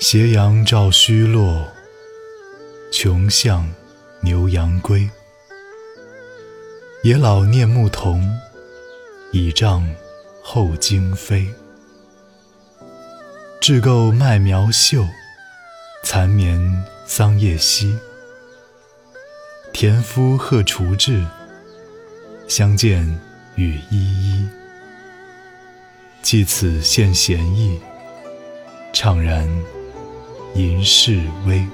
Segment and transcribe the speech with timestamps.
[0.00, 1.66] 斜阳照虚落，
[2.92, 3.68] 穷巷
[4.22, 5.10] 牛羊归。
[7.02, 8.24] 野老念牧童，
[9.32, 9.92] 倚杖
[10.40, 11.52] 后惊飞。
[13.60, 15.04] 雉构麦苗秀，
[16.04, 17.98] 蚕眠桑叶稀。
[19.80, 21.24] 田夫荷锄至，
[22.48, 23.06] 相见
[23.54, 24.48] 语依依。
[26.20, 27.78] 寄此献闲意，
[28.92, 29.48] 怅然。
[30.56, 31.64] 吟世微。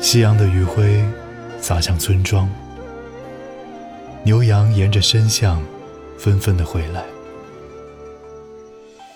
[0.00, 1.04] 夕阳的余晖
[1.60, 2.50] 洒向村庄，
[4.26, 5.62] 牛羊沿着深巷
[6.18, 7.04] 纷纷的回来。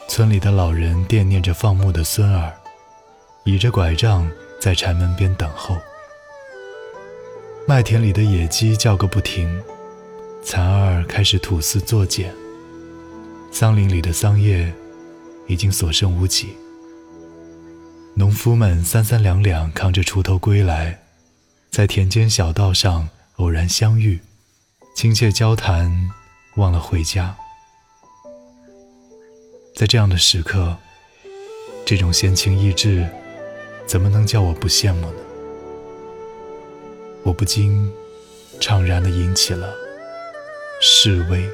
[0.08, 2.52] 村里的老人惦念着放牧的孙儿，
[3.42, 4.30] 倚着拐杖
[4.60, 5.76] 在柴门边等候。
[7.66, 9.60] 麦田里的野鸡叫个不停，
[10.44, 12.32] 蚕儿开始吐丝作茧。
[13.50, 14.72] 桑林里的桑叶
[15.48, 16.50] 已经所剩无几。
[18.14, 21.02] 农夫们三三两两扛着锄头归来，
[21.68, 23.08] 在田间小道上
[23.38, 24.20] 偶然相遇，
[25.00, 26.10] 亲切交谈，
[26.56, 27.34] 忘了回家。
[29.74, 30.76] 在这样的时刻，
[31.86, 33.08] 这种闲情逸致，
[33.86, 35.22] 怎么能叫我不羡慕呢？
[37.22, 37.90] 我不禁
[38.60, 39.72] 怅然地引起了
[40.82, 41.48] 《示威》。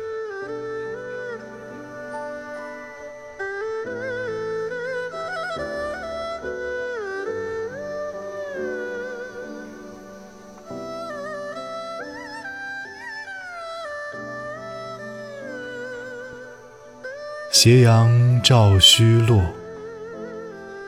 [17.50, 19.40] 斜阳照虚落，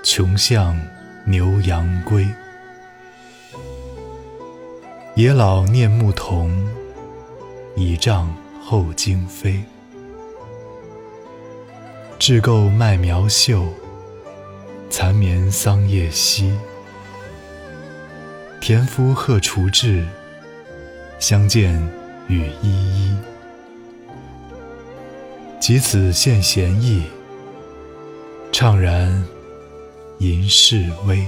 [0.03, 0.79] 穷巷
[1.25, 2.27] 牛羊归。
[5.15, 6.69] 野老念牧童，
[7.75, 9.63] 倚杖后惊飞。
[12.19, 13.65] 雉构麦苗秀，
[14.91, 16.53] 蚕眠桑叶稀。
[18.61, 20.07] 田夫荷锄至，
[21.19, 21.81] 相见
[22.29, 23.17] 语依依。
[25.69, 27.03] 及此献贤意，
[28.51, 29.23] 怅然
[30.17, 31.23] 吟世微。